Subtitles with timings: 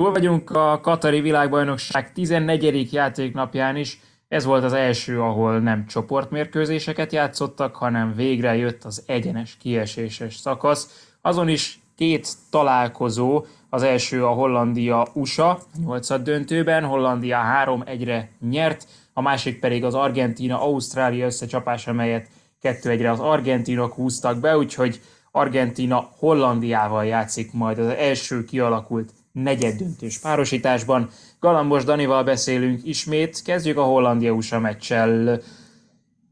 [0.00, 2.92] Túl vagyunk a Katari világbajnokság 14.
[2.92, 4.00] játéknapján is.
[4.28, 11.08] Ez volt az első, ahol nem csoportmérkőzéseket játszottak, hanem végre jött az egyenes kieséses szakasz.
[11.20, 19.60] Azon is két találkozó, az első a Hollandia-USA 8 döntőben, Hollandia 3-1-re nyert, a másik
[19.60, 22.28] pedig az Argentina-Ausztrália összecsapás, amelyet
[22.62, 31.10] 2-1-re az argentinok húztak be, úgyhogy Argentina Hollandiával játszik majd az első kialakult negyeddöntős párosításban.
[31.38, 35.40] Galambos Danival beszélünk ismét, kezdjük a Hollandia-USA meccsel.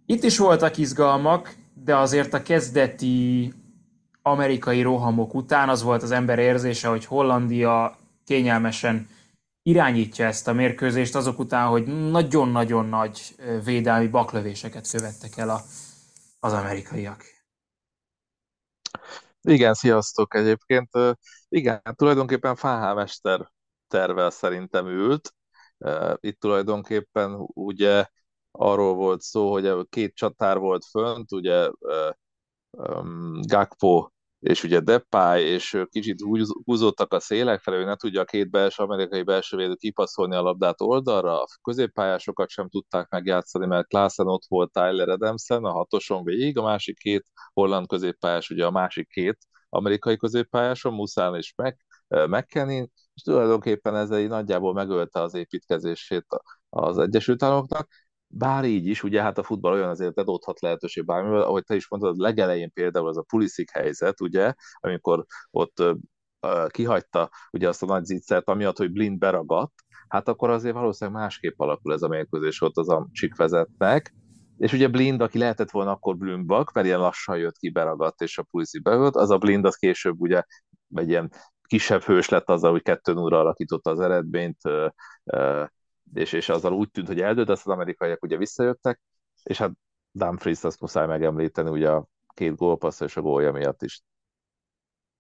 [0.07, 3.53] Itt is voltak izgalmak, de azért a kezdeti
[4.23, 9.09] amerikai rohamok után az volt az ember érzése, hogy Hollandia kényelmesen
[9.63, 13.35] irányítja ezt a mérkőzést azok után, hogy nagyon-nagyon nagy
[13.65, 15.61] védelmi baklövéseket követtek el a,
[16.41, 17.25] az amerikaiak.
[19.41, 20.89] Igen, sziasztok egyébként.
[21.49, 23.51] Igen, tulajdonképpen Fáhámester
[23.89, 25.35] tervel szerintem ült.
[26.21, 28.07] Itt tulajdonképpen ugye
[28.51, 31.71] arról volt szó, hogy két csatár volt fönt, ugye
[33.47, 36.21] Gakpo és ugye Depay, és kicsit
[36.65, 40.41] húzódtak a szélek felé, hogy ne tudja a két belső, amerikai belső védő kipaszolni a
[40.43, 46.25] labdát oldalra, a középpályásokat sem tudták megjátszani, mert Klaassen ott volt Tyler Adamsen a hatoson
[46.25, 49.39] végig, a másik két holland középpályás, ugye a másik két
[49.69, 51.77] amerikai középpályáson, Muszán és Mac,
[52.09, 56.27] McKennin, és tulajdonképpen ez egy nagyjából megölte az építkezését
[56.69, 57.89] az Egyesült Államoknak,
[58.27, 61.89] bár így is, ugye hát a futball olyan azért adódhat lehetőség bármivel, ahogy te is
[61.89, 65.83] mondtad, legelején például az a Pulisic helyzet, ugye, amikor ott
[66.69, 69.73] kihagyta ugye azt a nagy zicsert, amiatt, hogy blind beragadt,
[70.09, 74.15] hát akkor azért valószínűleg másképp alakul ez a mérkőzés ott az Amcsik vezetnek,
[74.59, 78.39] és ugye Blind, aki lehetett volna akkor Blümbak, mert ilyen lassan jött ki, beragadt, és
[78.39, 80.43] a Pulisic beragadt, az a Blind, az később ugye
[80.95, 81.31] egy ilyen
[81.63, 84.61] kisebb hős lett azzal, hogy kettő 0 alakította az eredményt,
[86.15, 89.01] és, és azzal úgy tűnt, hogy eldőlt, azt az amerikaiak ugye visszajöttek,
[89.43, 89.73] és hát
[90.11, 94.03] Dumfries azt muszáj megemlíteni, ugye a két gólpassz és a gólja miatt is.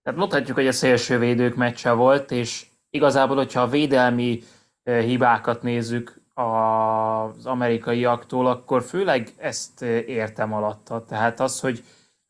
[0.03, 4.43] Tehát mondhatjuk, hogy a szélsővédők meccse volt, és igazából, hogyha a védelmi
[4.83, 11.05] hibákat nézzük az amerikaiaktól, akkor főleg ezt értem alatta.
[11.05, 11.85] Tehát az, hogy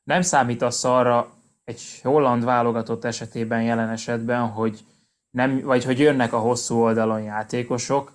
[0.04, 1.28] nem számítasz arra
[1.64, 4.84] egy holland válogatott esetében jelen esetben, hogy
[5.30, 8.12] nem, vagy hogy jönnek a hosszú oldalon játékosok,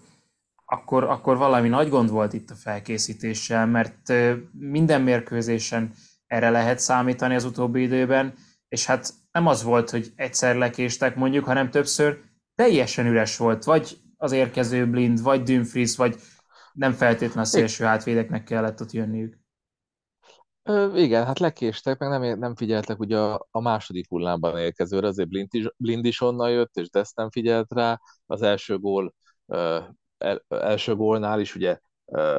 [0.65, 4.13] akkor, akkor valami nagy gond volt itt a felkészítéssel, mert
[4.51, 5.93] minden mérkőzésen
[6.27, 8.33] erre lehet számítani az utóbbi időben,
[8.67, 12.21] és hát nem az volt, hogy egyszer lekéstek mondjuk, hanem többször
[12.55, 16.16] teljesen üres volt, vagy az érkező Blind, vagy Dumfries, vagy
[16.73, 19.38] nem feltétlenül a szélső hátvédeknek kellett ott jönniük.
[20.63, 25.29] Ö, igen, hát lekéstek, meg nem, nem figyeltek ugye a, a második hullámban érkezőre, azért
[25.29, 28.00] Blind is, Blind is onnan jött, és Dest nem figyelt rá.
[28.25, 29.13] Az első gól
[30.17, 31.79] el, első gólnál is ugye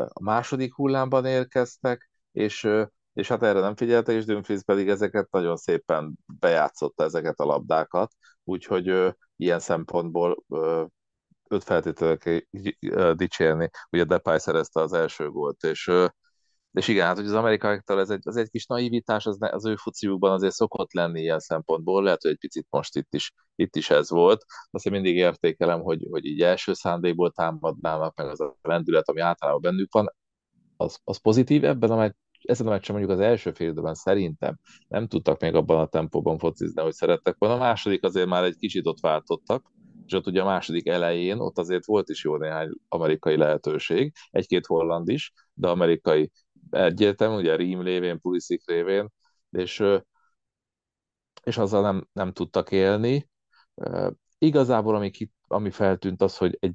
[0.09, 2.69] a második hullámban érkeztek, és,
[3.13, 8.13] és hát erre nem figyeltek, és Dumfries pedig ezeket nagyon szépen bejátszotta ezeket a labdákat,
[8.45, 10.45] úgyhogy ilyen szempontból
[11.49, 12.43] öt feltétlenül
[13.15, 15.91] dicsérni, ugye Depay szerezte az első gólt, és
[16.75, 19.77] és igen, hát hogy az amerikaiaktól ez egy, az egy kis naivitás, az, az ő
[19.77, 23.91] fociukban azért szokott lenni ilyen szempontból, lehet, hogy egy picit most itt is, itt is
[23.91, 24.45] ez volt.
[24.71, 29.21] Azt én mindig értékelem, hogy, hogy így első szándékból támadnának, meg az a lendület, ami
[29.21, 30.15] általában bennük van,
[30.77, 31.65] az, az pozitív.
[31.65, 32.13] Ebben a meccs,
[32.43, 36.39] ezen a meccsen mondjuk az első fél időben szerintem nem tudtak még abban a tempóban
[36.39, 37.55] focizni, hogy szerettek volna.
[37.55, 39.73] A második azért már egy kicsit ott váltottak,
[40.07, 44.67] és ott ugye a második elején ott azért volt is jó néhány amerikai lehetőség, egy-két
[44.67, 46.31] holland is, de amerikai
[46.71, 49.09] egyértelmű, ugye Rím lévén, Pulisic révén,
[49.51, 49.83] és,
[51.45, 53.29] és azzal nem, nem tudtak élni.
[54.39, 56.75] Igazából ami, ki, ami feltűnt az, hogy egy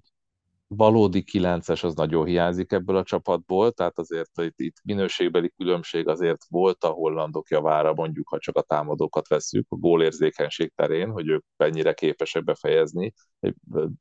[0.75, 6.41] valódi kilences az nagyon hiányzik ebből a csapatból, tehát azért itt, itt minőségbeli különbség azért
[6.49, 11.43] volt a hollandok javára, mondjuk, ha csak a támadókat veszük, a gólérzékenység terén, hogy ők
[11.57, 13.13] mennyire képesek befejezni,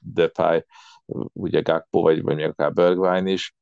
[0.01, 0.65] Depay,
[1.33, 3.55] ugye Gakpo, vagy, vagy még akár Bergwijn is,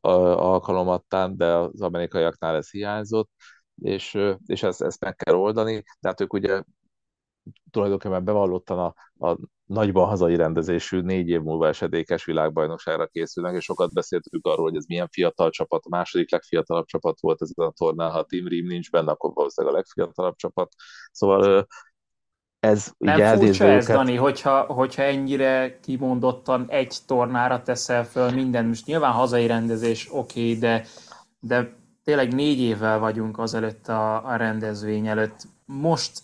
[0.00, 3.30] alkalomattán, de az amerikaiaknál ez hiányzott,
[3.82, 5.82] és, és ezt, ezt meg kell oldani.
[6.00, 6.62] Tehát ők ugye
[7.70, 8.94] tulajdonképpen bevallottan a,
[9.28, 14.76] a nagyban hazai rendezésű négy év múlva esedékes világbajnokságra készülnek, és sokat beszéltük arról, hogy
[14.76, 18.48] ez milyen fiatal csapat, a második legfiatalabb csapat volt ezen a tornán, ha a Team
[18.48, 20.72] Ream nincs benne, akkor valószínűleg a legfiatalabb csapat.
[21.12, 21.66] Szóval
[22.60, 23.96] ez Nem furcsa ez, őket.
[23.96, 30.40] Dani, hogyha, hogyha ennyire kimondottan egy tornára teszel föl minden, most nyilván hazai rendezés oké,
[30.40, 30.84] okay, de,
[31.40, 35.42] de tényleg négy évvel vagyunk azelőtt a, a rendezvény előtt.
[35.64, 36.20] Most,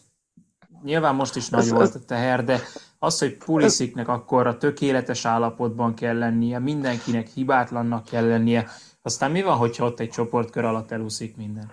[0.85, 2.61] nyilván most is nagy volt a teher, de
[2.99, 8.69] Az, hogy Pulisiknek akkor a tökéletes állapotban kell lennie, mindenkinek hibátlannak kell lennie,
[9.03, 11.71] aztán mi van, hogyha ott egy csoportkör alatt elúszik minden?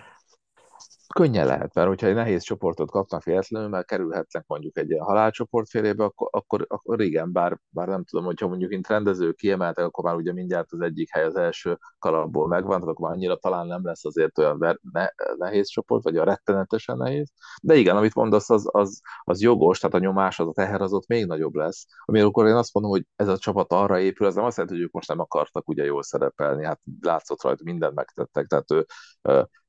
[1.12, 5.70] Könnyen lehet, mert hogyha egy nehéz csoportot kapnak véletlenül, mert kerülhetnek mondjuk egy ilyen halálcsoport
[5.70, 10.04] félébe, akkor, akkor, akkor igen, bár, bár nem tudom, hogyha mondjuk mint rendező kiemeltek, akkor
[10.04, 13.86] már ugye mindjárt az egyik hely az első kalapból megvan, akkor már annyira talán nem
[13.86, 17.32] lesz azért olyan ne, nehéz csoport, vagy a rettenetesen nehéz.
[17.62, 20.94] De igen, amit mondasz, az, az, az jogos, tehát a nyomás, az a teher az
[20.94, 21.86] ott még nagyobb lesz.
[22.06, 24.88] Amikor én azt mondom, hogy ez a csapat arra épül, az nem azt jelenti, hogy
[24.88, 28.86] ők most nem akartak ugye jól szerepelni, hát látszott rajta, mindent megtettek, tehát ő,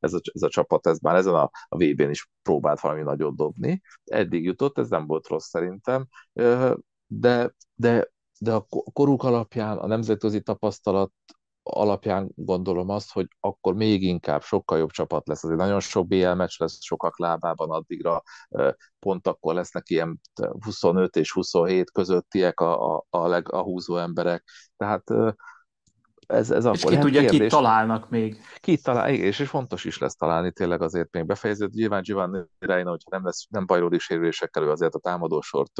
[0.02, 3.37] ez, a, ez a csapat, ez már ezen a, a VB-n is próbált valami nagyot
[3.37, 3.82] dobni.
[4.04, 6.06] Eddig jutott, ez nem volt rossz szerintem,
[7.06, 8.08] de, de,
[8.38, 11.12] de a koruk alapján, a nemzetközi tapasztalat
[11.62, 15.44] alapján gondolom azt, hogy akkor még inkább sokkal jobb csapat lesz.
[15.44, 18.22] Azért nagyon sok BL meccs lesz sokak lábában addigra,
[18.98, 20.20] pont akkor lesznek ilyen
[20.60, 24.44] 25 és 27 közöttiek a, a, a, leg, a húzó emberek.
[24.76, 25.05] Tehát
[26.32, 28.40] ez, ez és ki tudja, kit találnak még.
[28.61, 31.75] Ki talál, és, és fontos is lesz találni tényleg azért még befejeződött.
[31.75, 35.73] Nyilván Giovanni Reina, hogyha nem lesz, nem bajlódi sérülésekkel, ő azért a támadósort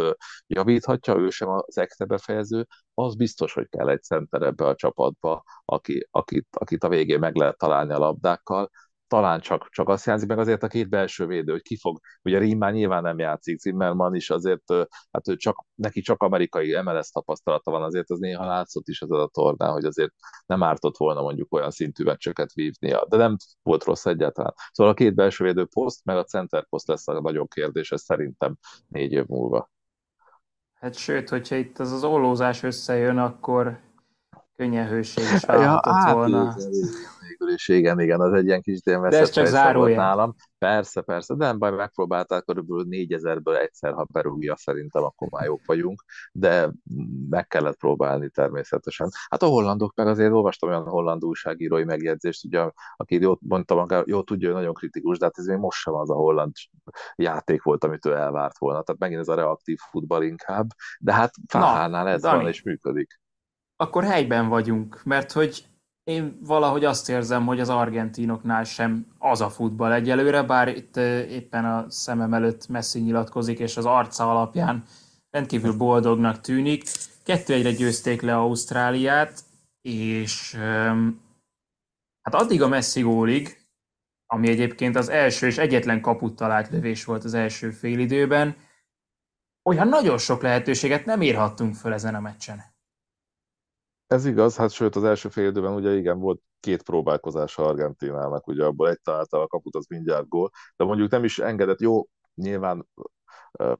[0.47, 5.43] javíthatja, ő sem az ekte befejező, az biztos, hogy kell egy center ebbe a csapatba,
[5.65, 8.71] aki, akit, akit a végén meg lehet találni a labdákkal,
[9.13, 12.39] talán csak, csak azt jelzi meg azért a két belső védő, hogy ki fog, ugye
[12.39, 14.73] Rímán nyilván nem játszik, Zimmerman is azért,
[15.11, 19.11] hát ő csak, neki csak amerikai MLS tapasztalata van, azért az néha látszott is az
[19.11, 20.13] a tornán, hogy azért
[20.47, 24.55] nem ártott volna mondjuk olyan szintű meccseket vívnia, de nem volt rossz egyáltalán.
[24.73, 28.03] Szóval a két belső védő poszt, meg a center poszt lesz a nagyon kérdés, ez
[28.03, 28.57] szerintem
[28.89, 29.71] négy év múlva.
[30.75, 33.81] Hát sőt, hogyha itt az az ollózás összejön, akkor
[34.63, 35.81] könnyen hőség is ja,
[36.13, 36.55] volna.
[37.29, 39.97] Végül is, igen, igen, az egy ilyen kis De ez csak zárója.
[39.97, 40.35] nálam.
[40.59, 45.61] Persze, persze, de nem baj, megpróbálták körülbelül négyezerből egyszer, ha berúgja, szerintem akkor már jók
[45.67, 46.73] vagyunk, de
[47.31, 49.09] meg kellett próbálni természetesen.
[49.29, 54.23] Hát a hollandok meg azért olvastam olyan holland újságírói megjegyzést, ugye, aki jót mondtam, jó
[54.23, 56.53] tudja, hogy nagyon kritikus, de hát ez még most sem az a holland
[57.15, 58.83] játék volt, amit ő elvárt volna.
[58.83, 60.67] Tehát megint ez a reaktív futball inkább,
[61.01, 62.37] de hát Fáhánál ez Dani.
[62.37, 63.21] van és működik
[63.83, 65.67] akkor helyben vagyunk, mert hogy
[66.05, 70.97] én valahogy azt érzem, hogy az argentinoknál sem az a futball egyelőre, bár itt
[71.31, 74.85] éppen a szemem előtt Messi nyilatkozik, és az arca alapján
[75.31, 76.85] rendkívül boldognak tűnik.
[77.25, 79.45] Kettő egyre győzték le Ausztráliát,
[79.81, 80.55] és
[82.23, 83.61] hát addig a Messi gólig,
[84.27, 88.57] ami egyébként az első és egyetlen kaput talált lövés volt az első félidőben,
[89.69, 92.72] olyan nagyon sok lehetőséget nem írhattunk föl ezen a meccsen.
[94.13, 98.65] Ez igaz, hát sőt az első fél időben ugye igen, volt két próbálkozás Argentinának, ugye
[98.65, 102.87] abból egy találta a kaput, az mindjárt gól, de mondjuk nem is engedett, jó, nyilván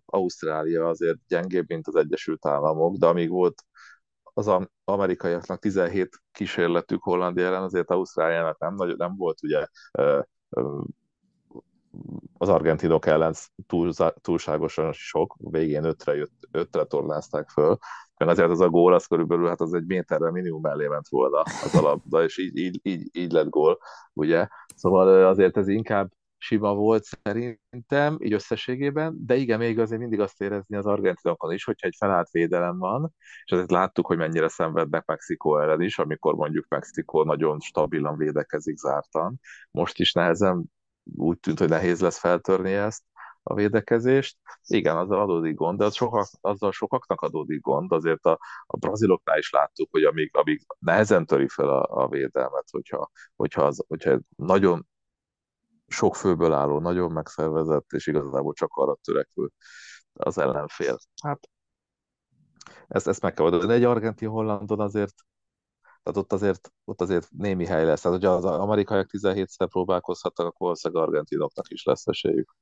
[0.05, 3.63] Ausztrália azért gyengébb, mint az Egyesült Államok, de amíg volt
[4.23, 4.51] az
[4.85, 9.67] amerikaiaknak 17 kísérletük Hollandia ellen, azért Ausztráliának nem, nagy, nem volt ugye
[12.39, 13.35] az argentinok ellen
[13.67, 17.79] túl, túlságosan sok, végén ötre, jött, ötre tornázták föl,
[18.25, 21.41] mert azért az a gól, az körülbelül hát az egy méterre minimum mellé ment volna
[21.41, 23.79] az alapda, és így, így, így, így lett gól,
[24.13, 24.47] ugye?
[24.75, 30.41] Szóval azért ez inkább sima volt szerintem, így összességében, de igen, még azért mindig azt
[30.41, 33.15] érezni az argentinokon is, hogyha egy felállt védelem van,
[33.45, 38.77] és azért láttuk, hogy mennyire szenvednek Mexikó ellen is, amikor mondjuk Mexikó nagyon stabilan védekezik
[38.77, 39.41] zártan.
[39.71, 40.65] Most is nehezen
[41.17, 43.03] úgy tűnt, hogy nehéz lesz feltörni ezt,
[43.43, 44.39] a védekezést.
[44.67, 47.93] Igen, azzal adódik gond, de az sokak, azzal sokaknak adódik gond.
[47.93, 52.71] Azért a, a braziloknál is láttuk, hogy amíg, amíg nehezen töri fel a, a védelmet,
[52.71, 54.87] hogyha, hogyha, az, hogyha nagyon
[55.87, 59.51] sok főből álló, nagyon megszervezett, és igazából csak arra törekvő
[60.13, 60.99] az ellenfél.
[61.23, 61.49] Hát
[62.89, 63.73] ezt, ezt meg kell oldani.
[63.73, 65.15] Egy argentin hollandon azért
[66.03, 68.01] tehát ott azért, ott azért némi hely lesz.
[68.01, 72.55] Tehát, hogyha az amerikaiak 17-szer próbálkozhatnak, akkor valószínűleg argentinoknak is lesz esélyük.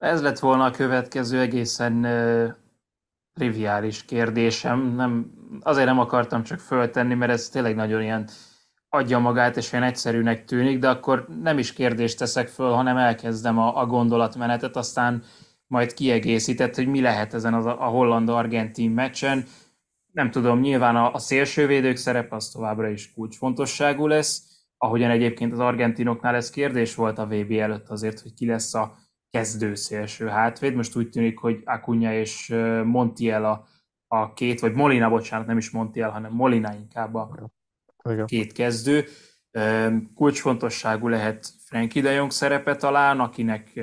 [0.00, 2.52] Ez lett volna a következő egészen uh,
[3.34, 4.94] triviális kérdésem.
[4.94, 8.28] Nem, azért nem akartam csak föltenni, mert ez tényleg nagyon ilyen
[8.88, 13.58] adja magát, és olyan egyszerűnek tűnik, de akkor nem is kérdést teszek föl, hanem elkezdem
[13.58, 15.22] a, a gondolatmenetet, aztán
[15.66, 19.44] majd kiegészített, hogy mi lehet ezen az, a holland-argentin meccsen.
[20.12, 24.42] Nem tudom, nyilván a, a szélsővédők szerep az továbbra is kulcsfontosságú lesz,
[24.76, 28.94] ahogyan egyébként az argentinoknál ez kérdés volt a VB előtt azért, hogy ki lesz a
[29.30, 30.74] kezdő szélső hátvéd.
[30.74, 33.66] Most úgy tűnik, hogy Acuna és Montiel a,
[34.06, 37.52] a két, vagy Molina, bocsánat, nem is Montiel, hanem Molina inkább a
[38.10, 38.26] Igen.
[38.26, 39.04] két kezdő.
[40.14, 43.80] Kulcsfontosságú lehet Frankie de Jong szerepe talán, akinek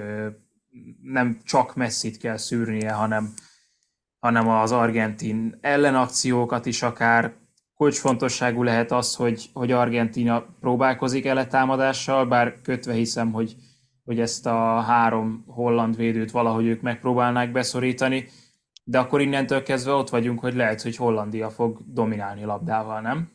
[1.01, 3.33] nem csak messzit kell szűrnie, hanem
[4.19, 7.33] hanem az argentin ellenakciókat is akár
[7.75, 13.55] kulcsfontosságú lehet az, hogy, hogy Argentina próbálkozik ele támadással, bár kötve hiszem, hogy,
[14.07, 18.25] hogy ezt a három holland védőt valahogy ők megpróbálnák beszorítani,
[18.83, 23.31] de akkor innentől kezdve ott vagyunk, hogy lehet, hogy Hollandia fog dominálni labdával, nem?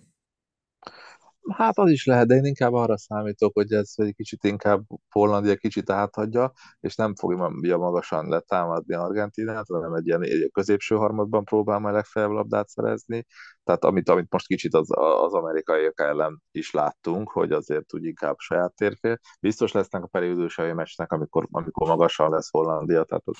[1.50, 5.56] Hát az is lehet, de én inkább arra számítok, hogy ez egy kicsit inkább Hollandia
[5.56, 11.78] kicsit áthagyja, és nem fogja magasan letámadni Argentinát, hanem egy ilyen egy középső harmadban próbál
[11.78, 13.26] majd legfeljebb labdát szerezni.
[13.64, 18.38] Tehát amit, amit most kicsit az, az amerikaiak ellen is láttunk, hogy azért úgy inkább
[18.38, 19.18] saját térfél.
[19.40, 23.38] Biztos lesznek a periódusai meccsnek, amikor, amikor magasan lesz Hollandia, tehát az,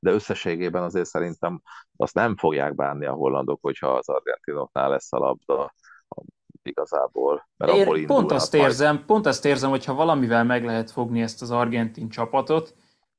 [0.00, 1.62] de összességében azért szerintem
[1.96, 5.72] azt nem fogják bánni a hollandok, hogyha az argentinoknál lesz a labda
[6.66, 7.48] igazából.
[7.56, 8.64] Mert Ér, abból pont azt majd.
[8.64, 12.74] érzem, pont azt érzem, hogy ha valamivel meg lehet fogni ezt az argentin csapatot,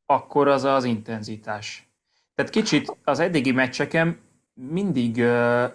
[0.06, 1.90] akkor az az intenzitás.
[2.36, 4.20] Tehát kicsit az eddigi meccseken
[4.54, 5.66] mindig ö,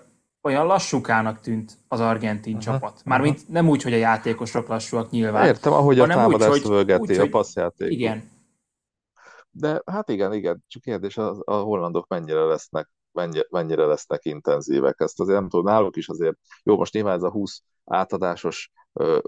[0.43, 3.03] olyan lassúkának tűnt az argentin uh-huh, csapat.
[3.05, 3.53] Mármint uh-huh.
[3.53, 5.47] nem úgy, hogy a játékosok lassúak nyilván.
[5.47, 7.91] Értem, ahogy a támadást szövegeti, a passzjáték.
[7.91, 8.31] Igen.
[9.51, 15.01] De hát igen, igen, csak kérdés, a, a hollandok mennyire lesznek mennyire, mennyire lesznek intenzívek.
[15.01, 19.19] Ezt azért nem tudom, náluk is azért, jó, most nyilván ez a 20 átadásos ö,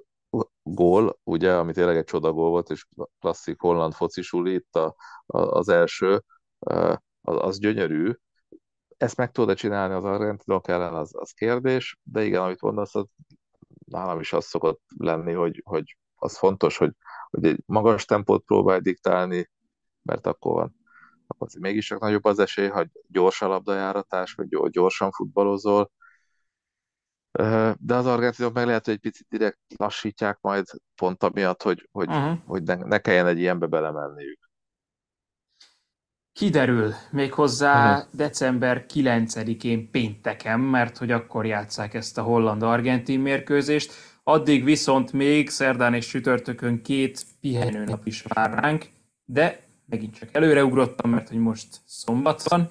[0.62, 2.86] gól, ugye, ami tényleg egy csodagól volt, és
[3.20, 4.94] klasszik holland focisuli itt a,
[5.26, 6.22] a, az első,
[6.58, 8.12] ö, az, az gyönyörű.
[8.96, 13.06] Ezt meg tudod csinálni az argentinok ellen, az, az kérdés, de igen, amit mondasz, az
[13.86, 16.92] nálam is az szokott lenni, hogy, hogy az fontos, hogy,
[17.30, 19.50] hogy egy magas tempót próbálj diktálni,
[20.02, 20.81] mert akkor van
[21.32, 25.90] akkor mégis csak nagyobb az esély, hogy gyors a labdajáratás, hogy gyorsan futballozol.
[27.78, 32.08] De az argentinok meg lehet, hogy egy picit direkt lassítják majd pont amiatt, hogy, hogy,
[32.08, 32.38] uh-huh.
[32.46, 34.50] hogy ne, ne kelljen egy ilyenbe belemenniük.
[36.32, 38.10] Kiderül méghozzá uh-huh.
[38.12, 43.92] december 9-én pénteken, mert hogy akkor játszák ezt a holland-argentin mérkőzést.
[44.22, 48.86] Addig viszont még szerdán és sütörtökön két pihenőnap is vár ránk,
[49.24, 52.68] de megint csak előreugrottam, mert hogy most szombat van,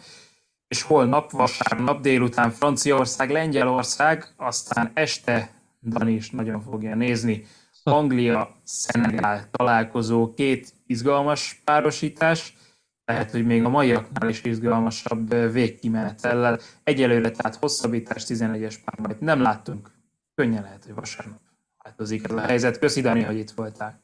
[0.67, 5.51] és holnap, vasárnap délután Franciaország, Lengyelország, aztán este
[5.81, 7.45] Dani is nagyon fogja nézni.
[7.83, 12.57] Anglia, Szenegál találkozó, két izgalmas párosítás,
[13.05, 16.59] lehet, hogy még a maiaknál is izgalmasabb végkimenetellel.
[16.83, 19.91] Egyelőre tehát hosszabbítás 11-es párbajt nem láttunk.
[20.35, 21.41] Könnyen lehet, hogy vasárnap
[21.83, 22.79] változik ez a helyzet.
[22.79, 24.01] Köszi Dani, hogy itt voltál.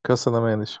[0.00, 0.80] Köszönöm én is.